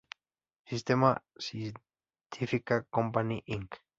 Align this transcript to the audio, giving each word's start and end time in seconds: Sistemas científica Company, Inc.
Sistemas 0.65 1.21
científica 1.37 2.87
Company, 2.89 3.43
Inc. 3.45 3.75